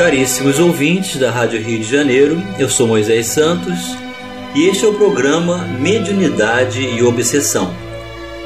[0.00, 3.78] Caríssimos ouvintes da Rádio Rio de Janeiro, eu sou Moisés Santos
[4.54, 7.70] e este é o programa Mediunidade e Obsessão.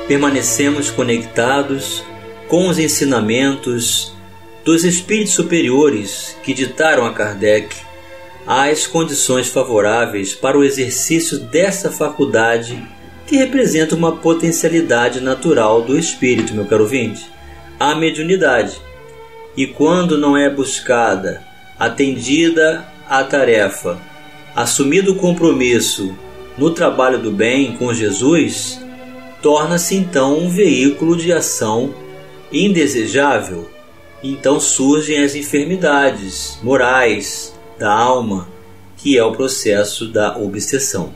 [0.08, 2.02] Permanecemos conectados
[2.48, 4.12] com os ensinamentos
[4.64, 7.76] dos espíritos superiores que ditaram a Kardec
[8.44, 12.84] as condições favoráveis para o exercício dessa faculdade
[13.28, 17.24] que representa uma potencialidade natural do espírito, meu caro ouvinte,
[17.78, 18.82] a mediunidade
[19.56, 21.40] e quando não é buscada,
[21.78, 23.98] atendida a tarefa,
[24.54, 26.16] assumido o compromisso
[26.56, 28.80] no trabalho do bem com Jesus,
[29.42, 31.94] torna-se então um veículo de ação
[32.52, 33.68] indesejável.
[34.22, 38.48] Então surgem as enfermidades morais da alma,
[38.96, 41.12] que é o processo da obsessão.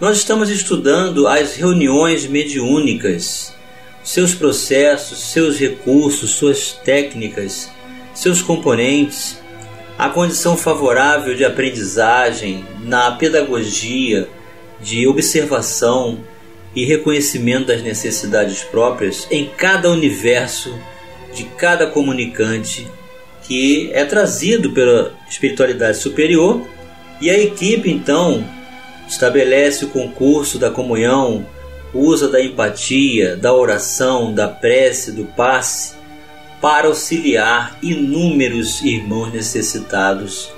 [0.00, 3.54] Nós estamos estudando as reuniões mediúnicas
[4.04, 7.70] seus processos, seus recursos, suas técnicas,
[8.12, 9.38] seus componentes,
[9.98, 14.28] a condição favorável de aprendizagem na pedagogia,
[14.80, 16.18] de observação
[16.74, 20.76] e reconhecimento das necessidades próprias em cada universo
[21.32, 22.86] de cada comunicante
[23.44, 26.62] que é trazido pela espiritualidade superior.
[27.20, 28.44] E a equipe então
[29.06, 31.46] estabelece o concurso da comunhão
[31.92, 35.94] usa da empatia, da oração, da prece, do passe
[36.64, 40.50] para auxiliar inúmeros irmãos necessitados,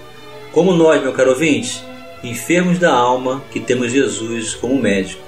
[0.53, 1.83] como nós, meu caro ouvinte,
[2.23, 5.21] enfermos da alma que temos Jesus como médico.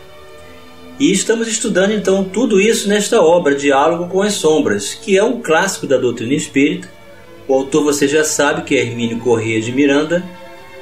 [0.97, 5.43] E estamos estudando então tudo isso nesta obra Diálogo com as Sombras, que é um
[5.43, 6.89] clássico da doutrina espírita.
[7.49, 10.23] O autor você já sabe que é Hermínio Corrêa de Miranda,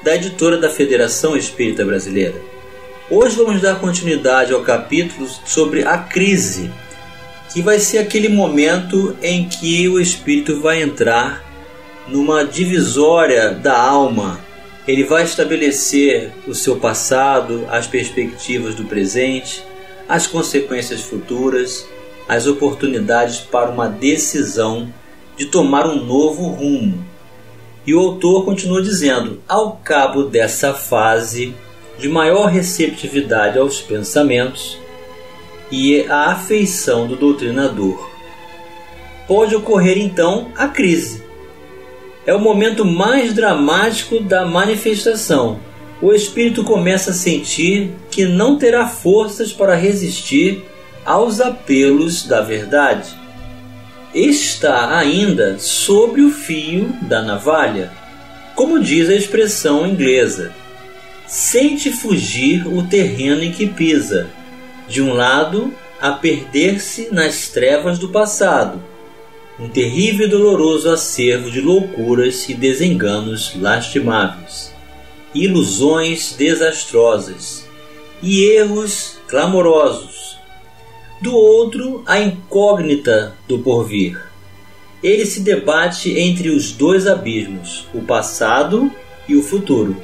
[0.04, 2.34] da editora da Federação Espírita Brasileira.
[3.10, 6.70] Hoje vamos dar continuidade ao capítulo sobre a crise,
[7.56, 11.42] que vai ser aquele momento em que o espírito vai entrar
[12.06, 14.38] numa divisória da alma.
[14.86, 19.64] Ele vai estabelecer o seu passado, as perspectivas do presente,
[20.06, 21.88] as consequências futuras,
[22.28, 24.92] as oportunidades para uma decisão
[25.34, 27.02] de tomar um novo rumo.
[27.86, 31.54] E o autor continua dizendo: ao cabo dessa fase,
[31.98, 34.78] de maior receptividade aos pensamentos
[35.70, 38.10] e a afeição do doutrinador.
[39.26, 41.22] Pode ocorrer então a crise.
[42.24, 45.58] É o momento mais dramático da manifestação.
[46.00, 50.64] O espírito começa a sentir que não terá forças para resistir
[51.04, 53.14] aos apelos da verdade.
[54.14, 57.92] Está ainda sobre o fio da navalha,
[58.54, 60.52] como diz a expressão inglesa
[61.26, 64.28] sente fugir o terreno em que pisa,
[64.88, 68.82] de um lado, a perder-se nas trevas do passado,
[69.58, 74.74] um terrível e doloroso acervo de loucuras e desenganos lastimáveis,
[75.34, 77.66] ilusões desastrosas
[78.22, 80.36] e erros clamorosos.
[81.20, 84.22] Do outro, a incógnita do porvir.
[85.02, 88.90] Ele se debate entre os dois abismos, o passado
[89.26, 89.96] e o futuro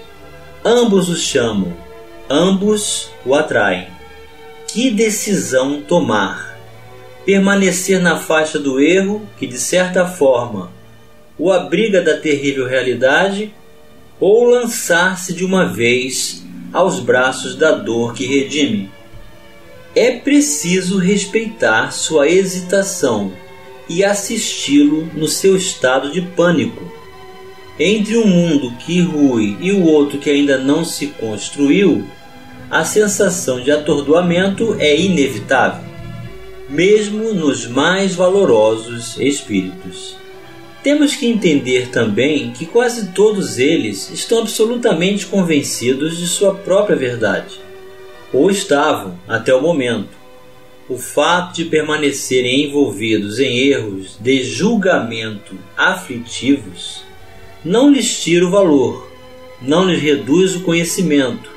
[0.64, 1.76] Ambos o chamam,
[2.30, 3.88] ambos o atraem.
[4.72, 6.56] Que decisão tomar?
[7.26, 10.72] Permanecer na faixa do erro, que de certa forma
[11.38, 13.52] o abriga da terrível realidade,
[14.18, 18.90] ou lançar-se de uma vez aos braços da dor que redime?
[19.94, 23.30] É preciso respeitar sua hesitação
[23.86, 26.90] e assisti-lo no seu estado de pânico
[27.78, 32.06] entre um mundo que rui e o outro que ainda não se construiu,
[32.72, 35.84] a sensação de atordoamento é inevitável,
[36.70, 40.16] mesmo nos mais valorosos espíritos.
[40.82, 47.60] Temos que entender também que quase todos eles estão absolutamente convencidos de sua própria verdade,
[48.32, 50.16] ou estavam até o momento.
[50.88, 57.04] O fato de permanecerem envolvidos em erros de julgamento aflitivos
[57.62, 59.12] não lhes tira o valor,
[59.60, 61.52] não lhes reduz o conhecimento,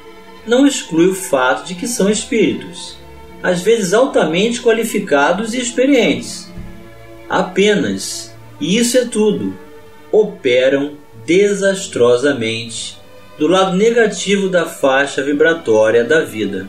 [0.45, 2.97] não exclui o fato de que são espíritos,
[3.41, 6.51] às vezes altamente qualificados e experientes.
[7.29, 9.57] Apenas, e isso é tudo,
[10.11, 10.93] operam
[11.25, 12.97] desastrosamente
[13.37, 16.67] do lado negativo da faixa vibratória da vida.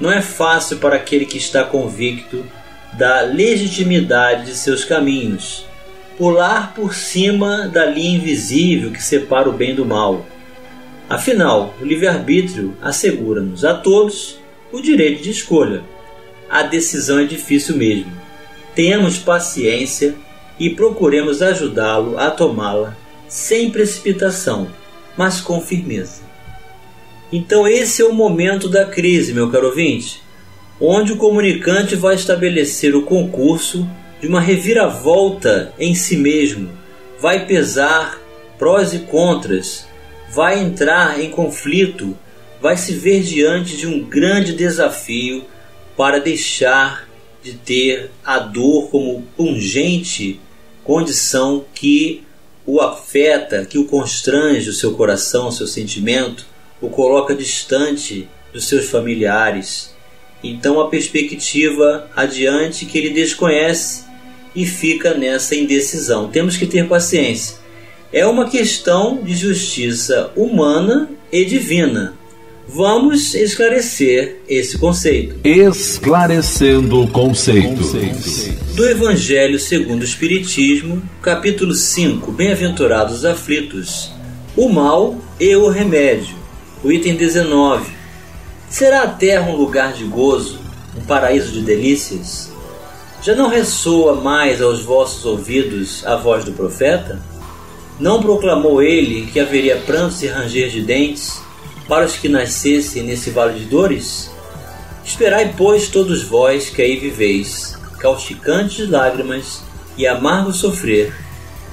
[0.00, 2.44] Não é fácil para aquele que está convicto
[2.94, 5.64] da legitimidade de seus caminhos
[6.16, 10.24] pular por cima da linha invisível que separa o bem do mal.
[11.08, 14.38] Afinal, o livre-arbítrio assegura-nos a todos
[14.72, 15.82] o direito de escolha.
[16.48, 18.10] A decisão é difícil mesmo.
[18.74, 20.14] Tenhamos paciência
[20.58, 22.96] e procuremos ajudá-lo a tomá-la
[23.28, 24.68] sem precipitação,
[25.16, 26.22] mas com firmeza.
[27.32, 30.22] Então, esse é o momento da crise, meu caro ouvinte,
[30.80, 33.88] onde o comunicante vai estabelecer o concurso
[34.20, 36.70] de uma reviravolta em si mesmo,
[37.20, 38.20] vai pesar
[38.58, 39.86] prós e contras,
[40.34, 42.16] vai entrar em conflito,
[42.60, 45.44] vai se ver diante de um grande desafio
[45.96, 47.08] para deixar
[47.42, 50.40] de ter a dor como pungente
[50.82, 52.24] condição que
[52.66, 56.46] o afeta, que o constrange o seu coração, o seu sentimento,
[56.80, 59.94] o coloca distante dos seus familiares.
[60.42, 64.04] Então a perspectiva adiante que ele desconhece
[64.54, 66.28] e fica nessa indecisão.
[66.28, 67.63] Temos que ter paciência.
[68.14, 72.14] É uma questão de justiça humana e divina.
[72.68, 75.34] Vamos esclarecer esse conceito.
[75.42, 77.92] Esclarecendo conceitos.
[78.76, 84.12] Do Evangelho segundo o Espiritismo, capítulo 5, Bem-aventurados aflitos,
[84.56, 86.36] o mal e o remédio.
[86.84, 87.90] O item 19.
[88.70, 90.60] Será a terra um lugar de gozo,
[90.96, 92.52] um paraíso de delícias?
[93.20, 97.20] Já não ressoa mais aos vossos ouvidos a voz do profeta?
[97.98, 101.40] Não proclamou ele que haveria prantos e ranger de dentes
[101.88, 104.30] para os que nascessem nesse vale de dores?
[105.04, 109.62] Esperai, pois, todos vós que aí viveis, causticantes lágrimas
[109.96, 111.14] e amargo sofrer,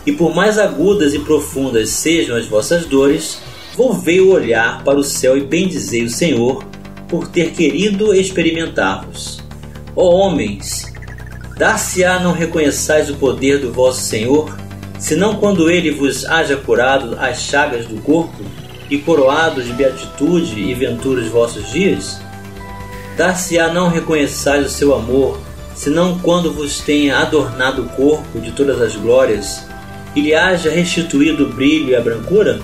[0.05, 3.39] e por mais agudas e profundas sejam as vossas dores,
[3.75, 6.63] volvei o olhar para o céu e bendizei o Senhor
[7.07, 9.41] por ter querido experimentar-vos.
[9.95, 10.91] Ó homens,
[11.61, 14.51] Dar-se-á não reconheçais o poder do vosso Senhor,
[15.01, 18.43] senão quando ele vos haja curado as chagas do corpo
[18.87, 22.21] e coroado de beatitude e ventura os vossos dias?
[23.17, 25.39] Dar-se-á não reconheçais o seu amor,
[25.75, 29.65] senão quando vos tenha adornado o corpo de todas as glórias
[30.15, 32.61] e lhe haja restituído o brilho e a brancura?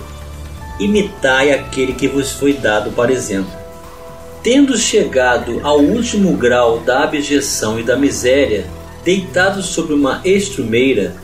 [0.78, 3.50] Imitai aquele que vos foi dado para exemplo.
[4.44, 8.64] Tendo chegado ao último grau da abjeção e da miséria,
[9.08, 11.14] Deitado sobre uma estrumeira,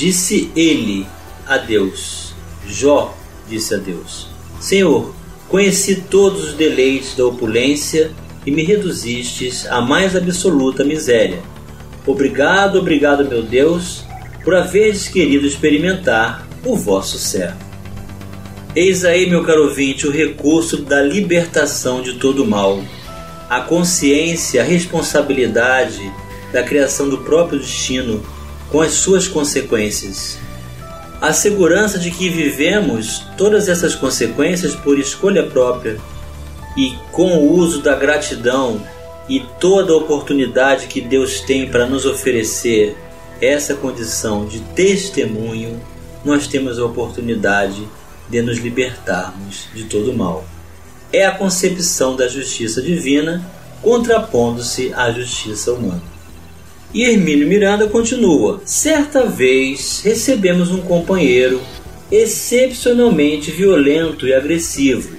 [0.00, 1.06] disse ele
[1.46, 2.32] a Deus:
[2.66, 3.14] Jó
[3.46, 5.14] disse a Deus: Senhor,
[5.46, 8.10] conheci todos os deleites da opulência
[8.46, 11.42] e me reduzistes à mais absoluta miséria.
[12.06, 14.02] Obrigado, obrigado, meu Deus,
[14.42, 17.58] por haveres querido experimentar o vosso servo.
[18.74, 22.82] Eis aí, meu caro ouvinte, o recurso da libertação de todo mal.
[23.50, 26.00] A consciência, a responsabilidade
[26.52, 28.22] da criação do próprio destino
[28.70, 30.38] com as suas consequências.
[31.20, 35.98] A segurança de que vivemos todas essas consequências por escolha própria
[36.76, 38.80] e com o uso da gratidão
[39.28, 42.96] e toda a oportunidade que Deus tem para nos oferecer
[43.40, 45.80] essa condição de testemunho,
[46.24, 47.86] nós temos a oportunidade
[48.28, 50.44] de nos libertarmos de todo mal.
[51.12, 53.44] É a concepção da justiça divina
[53.82, 56.09] contrapondo-se à justiça humana.
[56.92, 61.60] E Hermínio Miranda continua: Certa vez recebemos um companheiro
[62.10, 65.16] excepcionalmente violento e agressivo.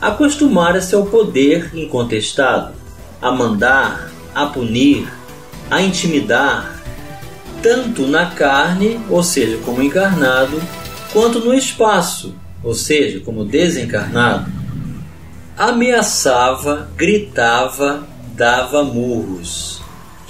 [0.00, 2.74] Acostumara-se ao poder incontestado,
[3.20, 5.08] a mandar, a punir,
[5.68, 6.80] a intimidar,
[7.60, 10.62] tanto na carne, ou seja, como encarnado,
[11.12, 14.50] quanto no espaço, ou seja, como desencarnado.
[15.56, 18.06] Ameaçava, gritava,
[18.36, 19.81] dava murros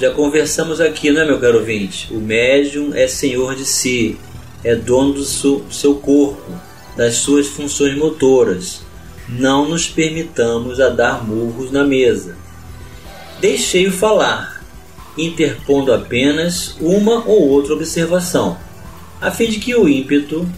[0.02, 2.12] já conversamos aqui, não é, meu caro ouvinte?
[2.12, 4.18] O médium é senhor de si,
[4.64, 6.50] é dono do seu corpo,
[6.96, 8.80] das suas funções motoras.
[9.28, 12.36] Não nos permitamos a dar murros na mesa.
[13.40, 14.64] Deixei-o falar,
[15.16, 18.58] interpondo apenas uma ou outra observação,
[19.20, 20.50] a fim de que o ímpeto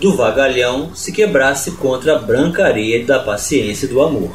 [0.00, 4.32] do vagalhão se quebrasse contra a branca areia da paciência e do amor.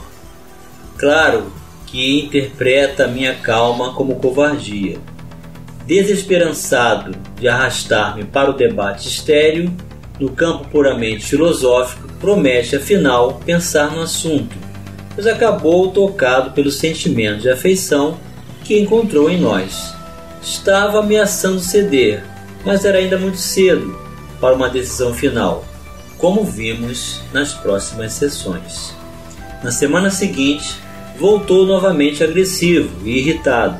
[0.97, 1.51] Claro
[1.93, 4.97] que interpreta minha calma como covardia.
[5.85, 9.71] Desesperançado de arrastar-me para o debate estéril,
[10.19, 14.57] no campo puramente filosófico, promete afinal pensar no assunto,
[15.13, 18.17] pois acabou tocado pelo sentimento de afeição
[18.63, 19.93] que encontrou em nós.
[20.41, 22.23] Estava ameaçando ceder,
[22.65, 23.95] mas era ainda muito cedo
[24.41, 25.63] para uma decisão final.
[26.17, 28.95] como vimos nas próximas sessões.
[29.61, 30.81] Na semana seguinte,
[31.17, 33.77] voltou novamente agressivo e irritado,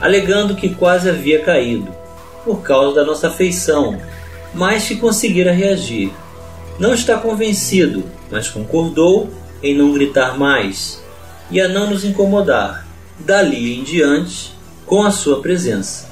[0.00, 2.00] alegando que quase havia caído
[2.44, 4.00] por causa da nossa afeição,
[4.54, 6.10] mas que conseguira reagir.
[6.78, 9.30] Não está convencido, mas concordou
[9.62, 11.02] em não gritar mais
[11.50, 12.86] e a não nos incomodar,
[13.18, 14.52] dali em diante,
[14.86, 16.08] com a sua presença.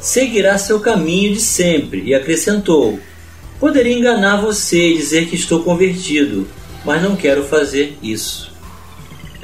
[0.00, 2.98] Seguirá seu caminho de sempre e acrescentou:
[3.58, 6.46] Poderia enganar você e dizer que estou convertido,
[6.84, 8.53] mas não quero fazer isso.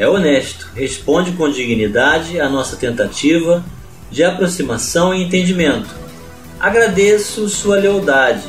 [0.00, 3.62] É honesto, responde com dignidade à nossa tentativa
[4.10, 5.94] de aproximação e entendimento.
[6.58, 8.48] Agradeço sua lealdade.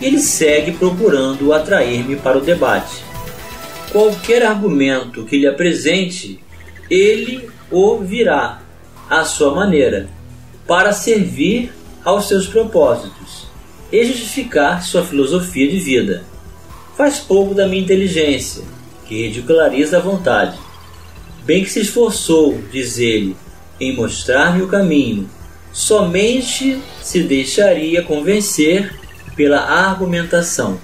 [0.00, 3.02] Ele segue procurando atrair-me para o debate.
[3.90, 6.38] Qualquer argumento que lhe apresente,
[6.88, 8.62] ele o virá
[9.10, 10.08] à sua maneira,
[10.68, 11.72] para servir
[12.04, 13.48] aos seus propósitos
[13.90, 16.22] e justificar sua filosofia de vida.
[16.96, 18.62] Faz pouco da minha inteligência,
[19.04, 20.61] que ridiculariza a vontade.
[21.44, 23.36] Bem que se esforçou, diz ele,
[23.80, 25.28] em mostrar-me o caminho,
[25.72, 28.94] somente se deixaria convencer
[29.34, 30.80] pela argumentação.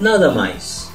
[0.00, 0.90] Nada mais.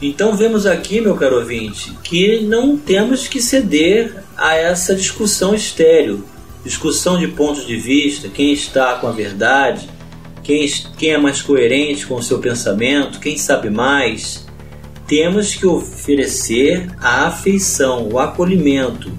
[0.00, 6.24] Então vemos aqui, meu caro ouvinte, que não temos que ceder a essa discussão estéril,
[6.64, 9.88] discussão de pontos de vista, quem está com a verdade,
[10.42, 10.66] quem,
[10.98, 14.43] quem é mais coerente com o seu pensamento, quem sabe mais.
[15.06, 19.12] Temos que oferecer a afeição, o acolhimento,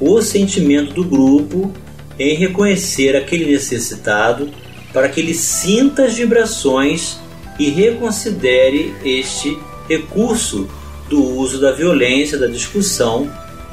[0.00, 1.72] o sentimento do grupo
[2.18, 4.50] em reconhecer aquele necessitado
[4.92, 7.18] para que ele sinta as vibrações
[7.58, 9.56] e reconsidere este
[9.88, 10.68] recurso
[11.08, 13.30] do uso da violência, da discussão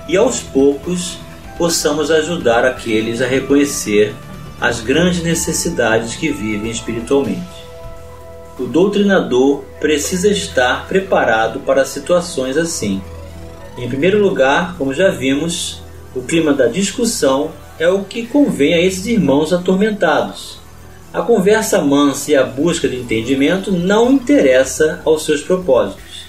[0.07, 1.17] e aos poucos
[1.57, 4.13] possamos ajudar aqueles a reconhecer
[4.59, 7.66] as grandes necessidades que vivem espiritualmente.
[8.59, 13.01] O doutrinador precisa estar preparado para situações assim.
[13.77, 15.83] Em primeiro lugar, como já vimos,
[16.15, 20.57] o clima da discussão é o que convém a esses irmãos atormentados.
[21.13, 26.25] A conversa mansa e a busca de entendimento não interessa aos seus propósitos.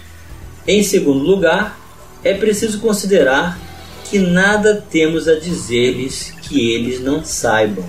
[0.67, 1.81] Em segundo lugar,
[2.23, 3.59] é preciso considerar
[4.05, 7.85] que nada temos a dizer-lhes que eles não saibam.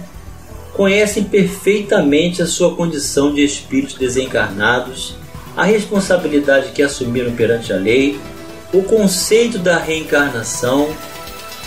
[0.79, 5.13] Conhecem perfeitamente a sua condição de espíritos desencarnados,
[5.53, 8.17] a responsabilidade que assumiram perante a lei,
[8.71, 10.87] o conceito da reencarnação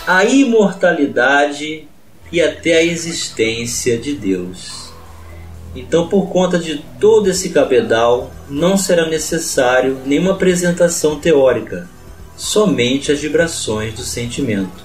[0.07, 1.87] a imortalidade
[2.31, 4.91] e até a existência de Deus.
[5.75, 11.87] Então, por conta de todo esse cabedal, não será necessário nenhuma apresentação teórica,
[12.35, 14.82] somente as vibrações do sentimento.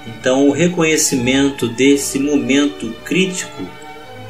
[0.06, 3.66] Então, o reconhecimento desse momento crítico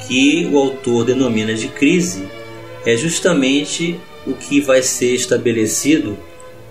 [0.06, 2.26] que o autor denomina de crise
[2.86, 6.18] é justamente o que vai ser estabelecido.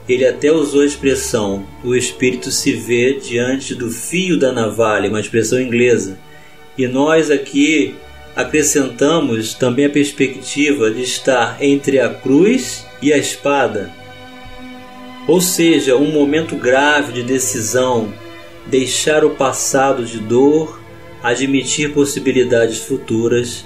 [0.08, 5.20] Ele até usou a expressão: o espírito se vê diante do fio da navalha, uma
[5.20, 6.18] expressão inglesa.
[6.78, 7.96] E nós aqui
[8.36, 13.92] acrescentamos também a perspectiva de estar entre a cruz e a espada,
[15.28, 18.14] ou seja, um momento grave de decisão,
[18.68, 20.80] deixar o passado de dor,
[21.22, 23.66] admitir possibilidades futuras,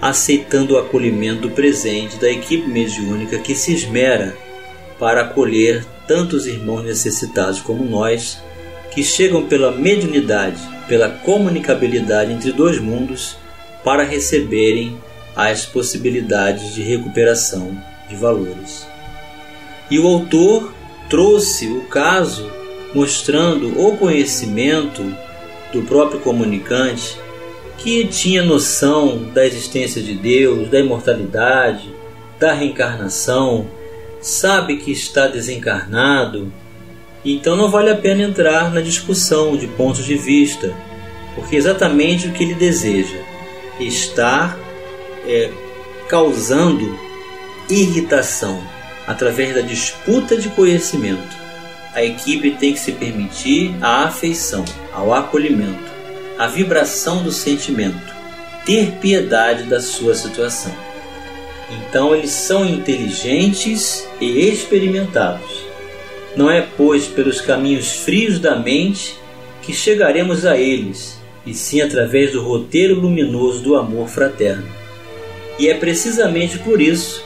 [0.00, 4.36] aceitando o acolhimento do presente da equipe mediúnica que se esmera
[4.98, 8.40] para acolher tantos irmãos necessitados como nós,
[8.92, 13.36] que chegam pela mediunidade pela comunicabilidade entre dois mundos
[13.84, 14.96] para receberem
[15.34, 17.76] as possibilidades de recuperação
[18.08, 18.86] de valores.
[19.90, 20.72] E o autor
[21.08, 22.50] trouxe o caso
[22.94, 25.02] mostrando o conhecimento
[25.72, 27.18] do próprio comunicante
[27.78, 31.94] que tinha noção da existência de Deus, da imortalidade,
[32.38, 33.66] da reencarnação,
[34.20, 36.52] sabe que está desencarnado,
[37.24, 40.74] então não vale a pena entrar na discussão de pontos de vista,
[41.34, 43.18] porque é exatamente o que ele deseja
[43.78, 44.58] estar
[45.26, 45.50] é,
[46.08, 46.98] causando
[47.68, 48.62] irritação
[49.06, 51.36] através da disputa de conhecimento.
[51.94, 55.95] A equipe tem que se permitir a afeição, ao acolhimento,
[56.38, 58.14] a vibração do sentimento,
[58.64, 60.72] ter piedade da sua situação.
[61.70, 65.64] Então eles são inteligentes e experimentados.
[66.36, 69.18] Não é, pois, pelos caminhos frios da mente
[69.62, 74.66] que chegaremos a eles, e sim através do roteiro luminoso do amor fraterno.
[75.58, 77.24] E é precisamente por isso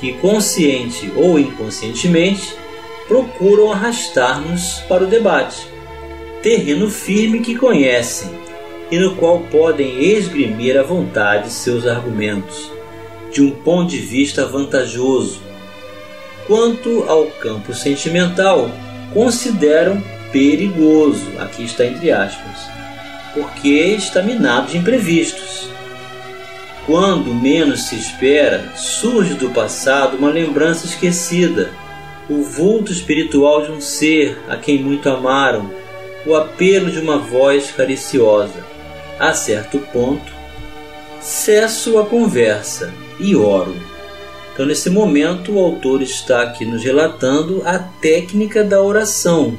[0.00, 2.54] que, consciente ou inconscientemente,
[3.06, 5.66] procuram arrastar-nos para o debate,
[6.42, 8.47] terreno firme que conhecem
[8.90, 12.70] e no qual podem esgrimir à vontade seus argumentos,
[13.30, 15.40] de um ponto de vista vantajoso.
[16.46, 18.70] Quanto ao campo sentimental,
[19.12, 20.02] consideram
[20.32, 22.70] perigoso, aqui está entre aspas,
[23.34, 25.68] porque está minado de imprevistos.
[26.86, 31.70] Quando menos se espera, surge do passado uma lembrança esquecida,
[32.30, 35.70] o vulto espiritual de um ser a quem muito amaram,
[36.26, 38.67] o apelo de uma voz cariciosa.
[39.18, 40.32] A certo ponto,
[41.20, 43.74] cesso a conversa e oro.
[44.52, 49.56] Então, nesse momento, o autor está aqui nos relatando a técnica da oração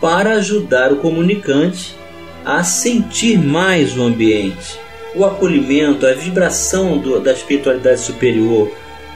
[0.00, 1.96] para ajudar o comunicante
[2.44, 4.78] a sentir mais o ambiente,
[5.14, 8.70] o acolhimento, a vibração do, da espiritualidade superior,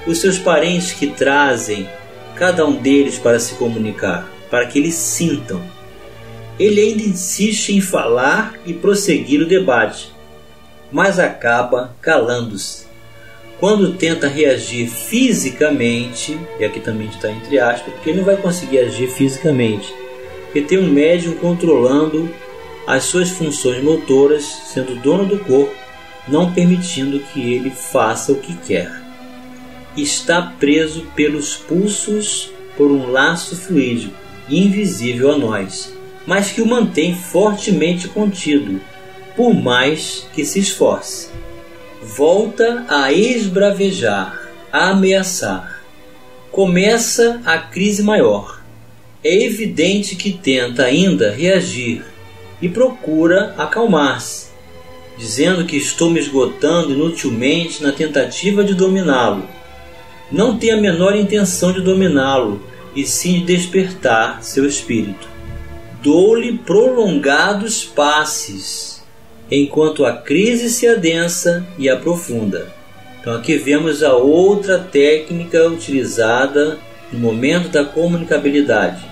[0.07, 1.89] os seus parentes que trazem
[2.35, 5.63] cada um deles para se comunicar, para que eles sintam.
[6.61, 10.13] Ele ainda insiste em falar e prosseguir o debate,
[10.93, 12.85] mas acaba calando-se.
[13.59, 18.81] Quando tenta reagir fisicamente, e aqui também está entre aspas, porque ele não vai conseguir
[18.81, 19.91] agir fisicamente,
[20.45, 22.29] porque tem um médium controlando
[22.87, 25.75] as suas funções motoras, sendo dono do corpo,
[26.29, 29.01] não permitindo que ele faça o que quer.
[29.97, 34.15] Está preso pelos pulsos por um laço fluídico,
[34.47, 38.81] invisível a nós, mas que o mantém fortemente contido,
[39.37, 41.29] por mais que se esforce.
[42.03, 45.83] Volta a esbravejar, a ameaçar.
[46.51, 48.61] Começa a crise maior.
[49.23, 52.05] É evidente que tenta ainda reagir
[52.61, 54.49] e procura acalmar-se,
[55.17, 59.47] dizendo que estou me esgotando inutilmente na tentativa de dominá-lo.
[60.33, 62.63] Não tem a menor intenção de dominá-lo,
[62.95, 65.29] e sim de despertar seu espírito.
[66.03, 69.03] Dou-lhe prolongados passes,
[69.51, 72.73] enquanto a crise se adensa e aprofunda.
[73.21, 76.79] Então aqui vemos a outra técnica utilizada
[77.13, 79.05] no momento da comunicabilidade,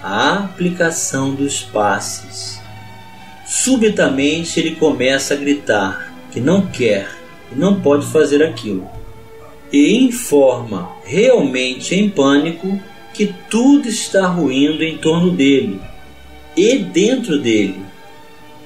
[0.00, 2.60] a aplicação dos passes.
[3.44, 7.08] Subitamente ele começa a gritar que não quer
[7.50, 8.88] e não pode fazer aquilo,
[9.72, 12.80] e informa, realmente em pânico,
[13.12, 15.80] que tudo está ruindo em torno dele
[16.58, 17.80] e dentro dele.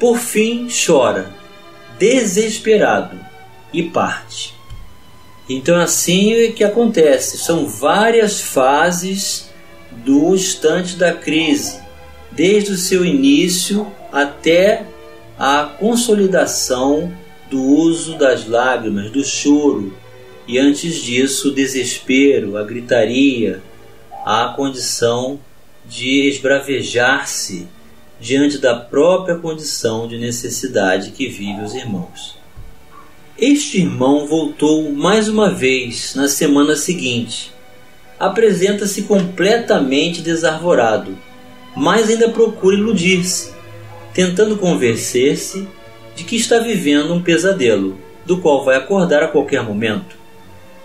[0.00, 1.30] Por fim, chora,
[1.98, 3.20] desesperado,
[3.72, 4.54] e parte.
[5.48, 7.36] Então, assim é que acontece.
[7.36, 9.50] São várias fases
[10.04, 11.80] do instante da crise,
[12.30, 14.86] desde o seu início até
[15.38, 17.12] a consolidação
[17.50, 19.94] do uso das lágrimas, do choro,
[20.48, 23.62] e antes disso o desespero, a gritaria,
[24.24, 25.38] a condição
[25.84, 27.68] de esbravejar-se
[28.22, 32.38] diante da própria condição de necessidade que vive os irmãos.
[33.36, 37.52] Este irmão voltou mais uma vez na semana seguinte.
[38.20, 41.18] Apresenta-se completamente desarvorado,
[41.74, 43.52] mas ainda procura iludir-se
[44.14, 45.66] tentando convencer-se
[46.14, 50.16] de que está vivendo um pesadelo, do qual vai acordar a qualquer momento.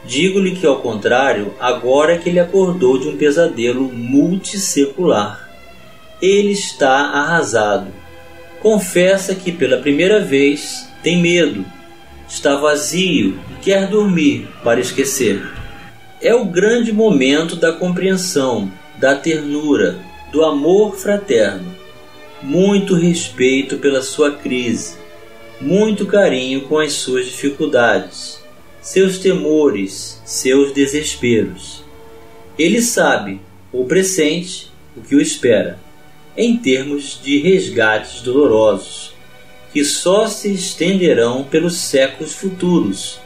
[0.05, 5.46] Digo-lhe que, ao contrário, agora é que ele acordou de um pesadelo multissecular.
[6.21, 7.87] Ele está arrasado.
[8.61, 11.65] Confessa que, pela primeira vez, tem medo,
[12.27, 15.47] está vazio e quer dormir para esquecer.
[16.21, 19.99] É o grande momento da compreensão, da ternura,
[20.31, 21.77] do amor fraterno
[22.41, 24.95] muito respeito pela sua crise,
[25.59, 28.39] muito carinho com as suas dificuldades,
[28.81, 31.83] seus temores, seus desesperos.
[32.57, 35.79] Ele sabe, ou pressente, o que o espera,
[36.37, 39.13] em termos de resgates dolorosos,
[39.73, 43.19] que só se estenderão pelos séculos futuros,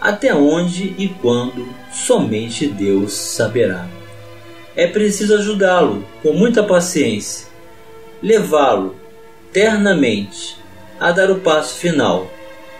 [0.00, 3.88] até onde e quando somente Deus saberá.
[4.74, 7.46] É preciso ajudá-lo com muita paciência,
[8.22, 8.96] levá-lo
[9.52, 10.56] ternamente
[10.98, 12.30] a dar o passo final,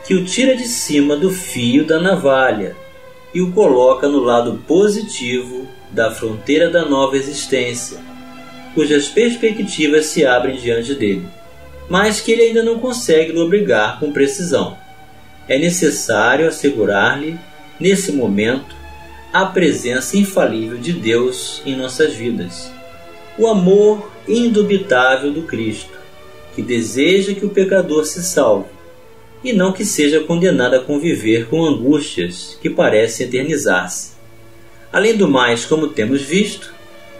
[0.06, 2.76] que o tira de cima do fio da navalha
[3.32, 7.98] e o coloca no lado positivo da fronteira da nova existência,
[8.76, 11.26] cujas perspectivas se abrem diante dele,
[11.88, 14.76] mas que ele ainda não consegue lobrigar com precisão.
[15.48, 17.38] É necessário assegurar-lhe,
[17.80, 18.76] nesse momento,
[19.32, 22.70] a presença infalível de Deus em nossas vidas,
[23.38, 25.98] o amor indubitável do Cristo,
[26.54, 28.68] que deseja que o pecador se salve
[29.42, 34.16] e não que seja condenado a conviver com angústias que parecem eternizar-se.
[34.92, 36.74] Além do mais, como temos visto,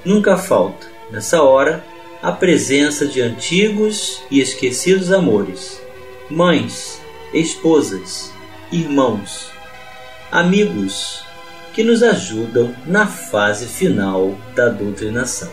[0.04, 1.84] nunca falta, nessa hora,
[2.22, 5.80] a presença de antigos e esquecidos amores,
[6.30, 7.00] mães,
[7.32, 8.32] esposas,
[8.72, 9.50] irmãos,
[10.30, 11.24] amigos
[11.72, 15.50] que nos ajudam na fase final da doutrinação.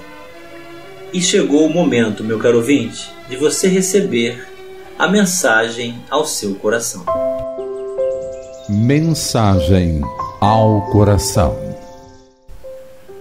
[1.12, 4.48] E chegou o momento, meu caro ouvinte, de você receber
[4.98, 7.06] a mensagem ao seu coração.
[8.70, 10.02] Mensagem
[10.40, 11.73] ao coração.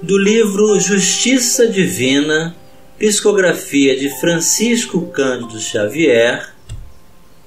[0.02, 2.56] Do livro Justiça Divina,
[2.98, 6.52] psicografia de Francisco Cândido Xavier,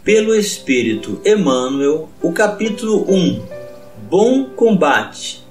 [0.05, 3.41] pelo Espírito Emmanuel, o capítulo 1
[4.09, 5.43] Bom Combate.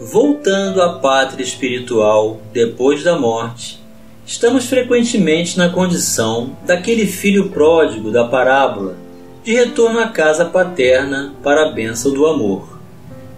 [0.00, 3.80] Voltando à pátria espiritual depois da morte,
[4.26, 8.96] estamos frequentemente na condição daquele filho pródigo da parábola,
[9.44, 12.80] de retorno à casa paterna para a bênção do amor.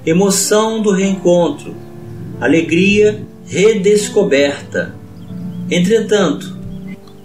[0.07, 1.88] Emoção do reencontro,
[2.41, 4.95] alegria redescoberta.
[5.71, 6.57] Entretanto,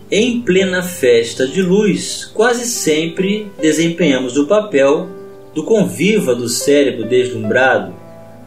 [0.10, 5.08] em plena festa de luz, quase sempre desempenhamos o papel
[5.54, 7.94] do conviva do cérebro deslumbrado,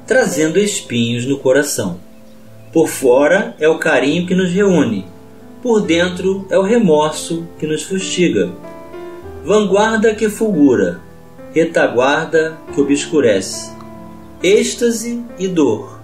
[0.07, 2.00] trazendo espinhos no coração.
[2.72, 5.07] Por fora é o carinho que nos reúne,
[5.62, 8.50] por dentro é o remorso que nos fustiga.
[9.44, 11.00] Vanguarda que fulgura,
[11.55, 13.72] retaguarda que obscurece,
[14.42, 15.95] êxtase e dor,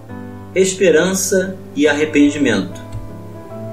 [0.55, 2.81] esperança e arrependimento.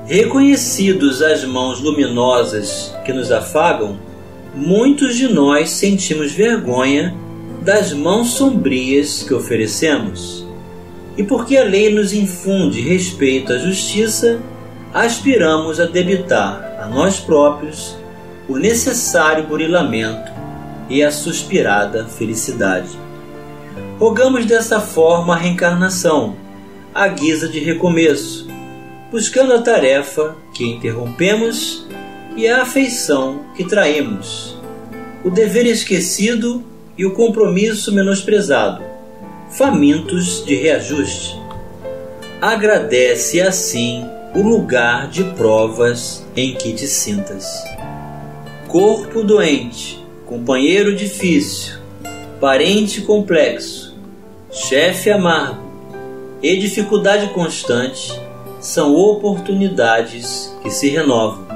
[0.06, 3.98] Reconhecidos as mãos luminosas que nos afagam,
[4.54, 7.14] muitos de nós sentimos vergonha
[7.62, 10.40] das mãos sombrias que oferecemos
[11.16, 14.40] e porque a lei nos infunde respeito à justiça,
[14.92, 17.94] aspiramos a debitar a nós próprios
[18.48, 20.30] o necessário burilamento
[20.88, 22.88] e a suspirada felicidade.
[23.98, 26.36] Rogamos dessa forma a reencarnação,
[26.94, 28.48] à guisa de recomeço,
[29.11, 31.87] buscando a tarefa que interrompemos
[32.37, 34.57] e a afeição que traímos,
[35.24, 36.64] o dever esquecido
[36.96, 38.90] e o compromisso menosprezado
[39.50, 41.38] famintos de reajuste.
[42.40, 47.62] Agradece assim o lugar de provas em que te sintas.
[48.68, 51.74] Corpo doente, companheiro difícil,
[52.40, 53.96] parente complexo,
[54.50, 55.69] chefe amargo
[56.42, 58.12] e dificuldade constante
[58.61, 61.46] são oportunidades que se renovam.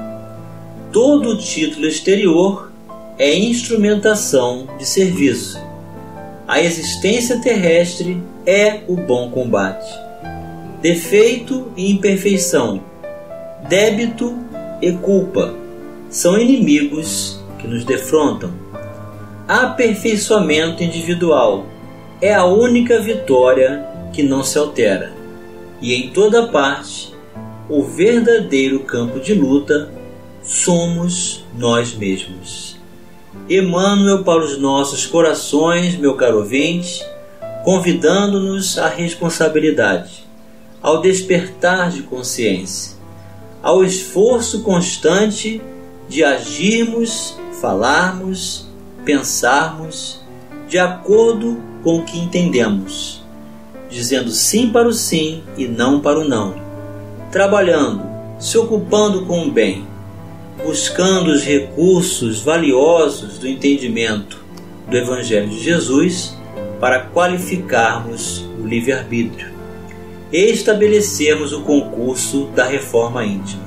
[0.92, 2.72] Todo título exterior
[3.18, 5.64] é instrumentação de serviço
[6.46, 9.90] a existência terrestre é o bom combate.
[10.82, 12.82] Defeito e imperfeição,
[13.66, 14.36] débito
[14.82, 15.54] e culpa
[16.10, 18.52] são inimigos que nos defrontam.
[19.48, 21.64] Aperfeiçoamento individual
[22.20, 25.12] é a única vitória que não se altera.
[25.80, 27.12] E em toda parte,
[27.68, 29.90] o verdadeiro campo de luta
[30.42, 32.76] somos nós mesmos.
[33.48, 37.04] Emmanuel para os nossos corações, meu caro ouvinte,
[37.64, 40.24] convidando-nos à responsabilidade,
[40.80, 42.96] ao despertar de consciência,
[43.62, 45.60] ao esforço constante
[46.08, 48.68] de agirmos, falarmos,
[49.04, 50.20] pensarmos
[50.68, 53.23] de acordo com o que entendemos,
[53.88, 56.54] dizendo sim para o sim e não para o não,
[57.30, 58.02] trabalhando,
[58.38, 59.86] se ocupando com o bem
[60.62, 64.42] buscando os recursos valiosos do entendimento
[64.88, 66.36] do Evangelho de Jesus
[66.80, 69.52] para qualificarmos o livre-arbítrio
[70.32, 73.64] e estabelecermos o concurso da reforma íntima.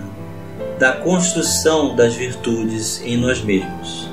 [0.80, 4.08] da construção das virtudes em nós mesmos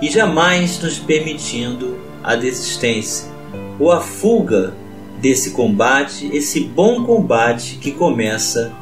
[0.00, 3.30] e jamais nos permitindo a desistência
[3.78, 4.72] ou a fuga
[5.20, 8.72] desse combate, esse bom combate que começa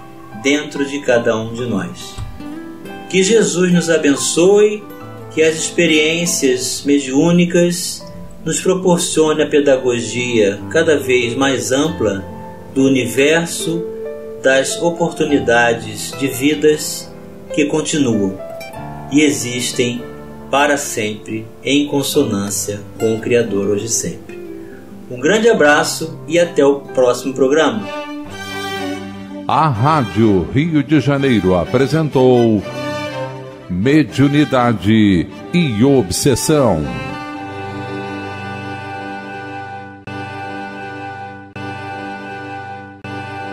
[0.43, 2.15] dentro de cada um de nós.
[3.11, 4.83] Que Jesus nos abençoe,
[5.35, 8.05] que as experiências mediúnicas
[8.45, 12.25] nos proporcione a pedagogia cada vez mais ampla
[12.75, 13.85] do universo
[14.43, 17.13] das oportunidades de vidas
[17.55, 18.39] que continuam
[19.11, 20.03] e existem
[20.51, 24.28] para sempre em consonância com o Criador hoje sempre.
[25.11, 27.83] Um grande abraço e até o próximo programa.
[29.47, 32.63] A Rádio Rio de Janeiro apresentou
[33.71, 37.08] Mediunidade e Obsessão.